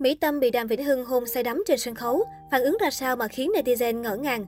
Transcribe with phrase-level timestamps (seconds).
[0.00, 2.90] Mỹ Tâm bị Đàm Vĩnh Hưng hôn say đắm trên sân khấu, phản ứng ra
[2.90, 4.46] sao mà khiến netizen ngỡ ngàng.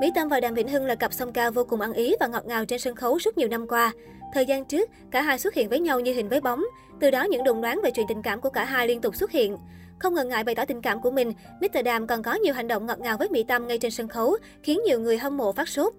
[0.00, 2.26] Mỹ Tâm và Đàm Vĩnh Hưng là cặp song ca vô cùng ăn ý và
[2.26, 3.92] ngọt ngào trên sân khấu suốt nhiều năm qua.
[4.34, 6.64] Thời gian trước, cả hai xuất hiện với nhau như hình với bóng,
[7.00, 9.30] từ đó những đồn đoán về chuyện tình cảm của cả hai liên tục xuất
[9.30, 9.56] hiện.
[9.98, 11.84] Không ngần ngại bày tỏ tình cảm của mình, Mr.
[11.84, 14.36] Đàm còn có nhiều hành động ngọt ngào với Mỹ Tâm ngay trên sân khấu,
[14.62, 15.92] khiến nhiều người hâm mộ phát sốt.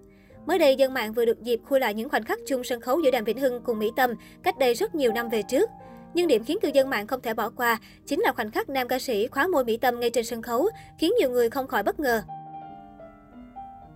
[0.46, 3.00] Mới đây, dân mạng vừa được dịp khui lại những khoảnh khắc chung sân khấu
[3.00, 5.70] giữa Đàm Vĩnh Hưng cùng Mỹ Tâm cách đây rất nhiều năm về trước.
[6.14, 8.88] Nhưng điểm khiến cư dân mạng không thể bỏ qua chính là khoảnh khắc nam
[8.88, 11.82] ca sĩ khóa môi Mỹ Tâm ngay trên sân khấu, khiến nhiều người không khỏi
[11.82, 12.22] bất ngờ.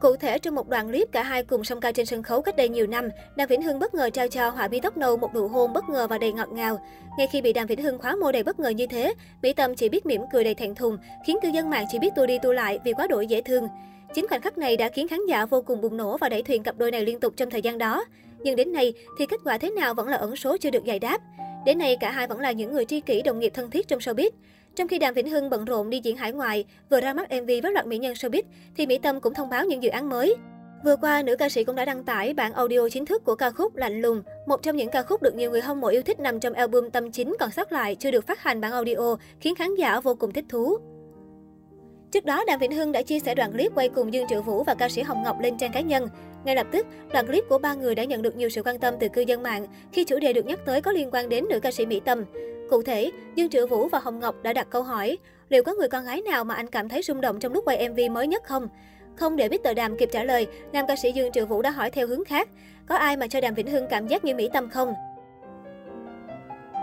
[0.01, 2.57] Cụ thể, trong một đoạn clip cả hai cùng song ca trên sân khấu cách
[2.57, 5.35] đây nhiều năm, Đàm Vĩnh Hưng bất ngờ trao cho họa mi tóc nâu một
[5.35, 6.81] nụ hôn bất ngờ và đầy ngọt ngào.
[7.19, 9.75] Ngay khi bị Đàm Vĩnh Hưng khóa môi đầy bất ngờ như thế, Mỹ Tâm
[9.75, 12.39] chỉ biết mỉm cười đầy thẹn thùng, khiến cư dân mạng chỉ biết tua đi
[12.43, 13.69] tua lại vì quá đổi dễ thương.
[14.15, 16.63] Chính khoảnh khắc này đã khiến khán giả vô cùng bùng nổ và đẩy thuyền
[16.63, 18.05] cặp đôi này liên tục trong thời gian đó.
[18.39, 20.99] Nhưng đến nay thì kết quả thế nào vẫn là ẩn số chưa được giải
[20.99, 21.21] đáp.
[21.65, 23.99] Đến nay cả hai vẫn là những người tri kỷ đồng nghiệp thân thiết trong
[23.99, 24.31] showbiz.
[24.77, 27.47] Trong khi Đàm Vĩnh Hưng bận rộn đi diễn hải ngoại, vừa ra mắt MV
[27.47, 28.43] với loạt mỹ nhân showbiz,
[28.77, 30.37] thì Mỹ Tâm cũng thông báo những dự án mới.
[30.85, 33.51] Vừa qua, nữ ca sĩ cũng đã đăng tải bản audio chính thức của ca
[33.51, 36.21] khúc Lạnh Lùng, một trong những ca khúc được nhiều người hâm mộ yêu thích
[36.21, 39.55] nằm trong album Tâm Chính còn sót lại chưa được phát hành bản audio, khiến
[39.55, 40.79] khán giả vô cùng thích thú.
[42.13, 44.63] Trước đó, Đàm Vĩnh Hưng đã chia sẻ đoạn clip quay cùng Dương Triệu Vũ
[44.63, 46.09] và ca sĩ Hồng Ngọc lên trang cá nhân.
[46.45, 48.95] Ngay lập tức, đoạn clip của ba người đã nhận được nhiều sự quan tâm
[49.01, 51.61] từ cư dân mạng khi chủ đề được nhắc tới có liên quan đến nữ
[51.61, 52.25] ca sĩ Mỹ Tâm.
[52.71, 55.89] Cụ thể, Dương Triệu Vũ và Hồng Ngọc đã đặt câu hỏi, liệu có người
[55.89, 58.45] con gái nào mà anh cảm thấy rung động trong lúc quay MV mới nhất
[58.45, 58.69] không?
[59.17, 61.71] Không để biết tờ Đàm kịp trả lời, nam ca sĩ Dương Triệu Vũ đã
[61.71, 62.49] hỏi theo hướng khác,
[62.87, 64.95] có ai mà cho Đàm Vĩnh Hưng cảm giác như Mỹ Tâm không?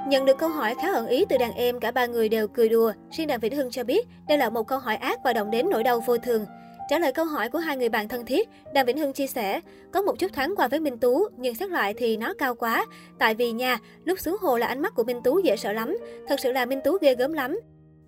[0.07, 2.69] Nhận được câu hỏi khá ẩn ý từ đàn em, cả ba người đều cười
[2.69, 2.93] đùa.
[3.11, 5.69] Riêng đàn Vĩnh Hưng cho biết đây là một câu hỏi ác và động đến
[5.69, 6.45] nỗi đau vô thường.
[6.89, 9.61] Trả lời câu hỏi của hai người bạn thân thiết, Đàm Vĩnh Hưng chia sẻ,
[9.91, 12.85] có một chút thoáng qua với Minh Tú, nhưng xét lại thì nó cao quá.
[13.19, 15.97] Tại vì nha, lúc xuống hồ là ánh mắt của Minh Tú dễ sợ lắm.
[16.27, 17.59] Thật sự là Minh Tú ghê gớm lắm.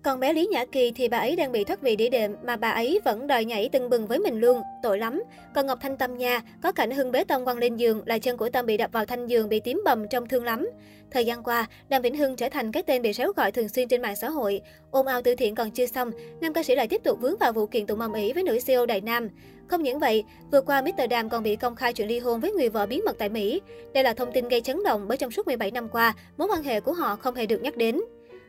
[0.02, 2.56] Còn bé Lý Nhã Kỳ thì bà ấy đang bị thoát vị đĩa đệm mà
[2.56, 5.22] bà ấy vẫn đòi nhảy tưng bừng với mình luôn, tội lắm.
[5.54, 8.36] Còn Ngọc Thanh Tâm nha, có cảnh Hưng bế Tâm quăng lên giường là chân
[8.36, 10.68] của Tâm bị đập vào thanh giường bị tím bầm trông thương lắm.
[11.10, 13.88] Thời gian qua, Đàm Vĩnh Hưng trở thành cái tên bị réo gọi thường xuyên
[13.88, 14.60] trên mạng xã hội.
[14.90, 16.10] Ôm ao từ thiện còn chưa xong,
[16.40, 18.58] nam ca sĩ lại tiếp tục vướng vào vụ kiện tụng mầm ý với nữ
[18.66, 19.28] CEO Đại Nam.
[19.66, 21.08] Không những vậy, vừa qua Mr.
[21.10, 23.60] Đàm còn bị công khai chuyện ly hôn với người vợ bí mật tại Mỹ.
[23.94, 26.62] Đây là thông tin gây chấn động bởi trong suốt 17 năm qua, mối quan
[26.62, 28.00] hệ của họ không hề được nhắc đến.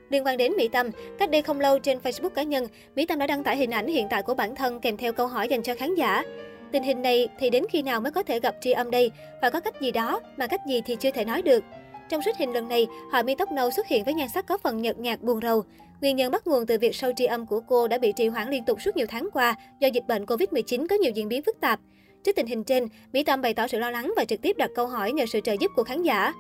[0.10, 0.90] Liên quan đến Mỹ Tâm,
[1.20, 3.88] cách đây không lâu trên Facebook cá nhân, Mỹ Tâm đã đăng tải hình ảnh
[3.88, 6.24] hiện tại của bản thân kèm theo câu hỏi dành cho khán giả.
[6.72, 9.12] Tình hình này thì đến khi nào mới có thể gặp tri âm đây?
[9.42, 11.64] Và có cách gì đó, mà cách gì thì chưa thể nói được.
[12.10, 14.58] Trong xuất hình lần này, họ mi tóc nâu xuất hiện với nhan sắc có
[14.58, 15.64] phần nhợt nhạt buồn rầu.
[16.02, 18.50] Nguyên nhân bắt nguồn từ việc show tri âm của cô đã bị trì hoãn
[18.50, 21.60] liên tục suốt nhiều tháng qua do dịch bệnh Covid-19 có nhiều diễn biến phức
[21.62, 21.80] tạp.
[22.24, 24.70] Trước tình hình trên, Mỹ Tâm bày tỏ sự lo lắng và trực tiếp đặt
[24.76, 26.34] câu hỏi nhờ sự trợ giúp của khán giả.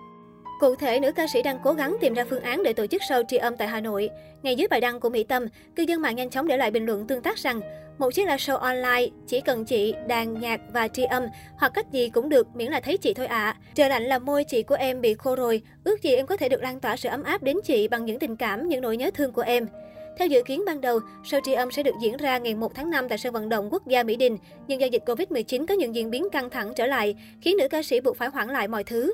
[0.59, 3.01] Cụ thể, nữ ca sĩ đang cố gắng tìm ra phương án để tổ chức
[3.01, 4.09] show tri âm tại Hà Nội.
[4.41, 6.85] Ngay dưới bài đăng của Mỹ Tâm, cư dân mạng nhanh chóng để lại bình
[6.85, 7.61] luận tương tác rằng
[7.97, 11.23] một chiếc là show online, chỉ cần chị, đàn nhạc và tri âm,
[11.57, 13.45] hoặc cách gì cũng được miễn là thấy chị thôi ạ.
[13.45, 13.57] À.
[13.75, 16.49] Trời lạnh là môi chị của em bị khô rồi, ước gì em có thể
[16.49, 19.11] được lan tỏa sự ấm áp đến chị bằng những tình cảm, những nỗi nhớ
[19.13, 19.67] thương của em.
[20.17, 22.89] Theo dự kiến ban đầu, show tri âm sẽ được diễn ra ngày 1 tháng
[22.89, 24.37] 5 tại sân vận động quốc gia Mỹ Đình,
[24.67, 27.83] nhưng do dịch Covid-19 có những diễn biến căng thẳng trở lại, khiến nữ ca
[27.83, 29.13] sĩ buộc phải hoãn lại mọi thứ.